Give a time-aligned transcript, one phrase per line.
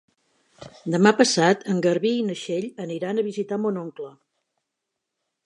[0.95, 4.11] Demà passat en Garbí i na Txell aniran a visitar mon oncle.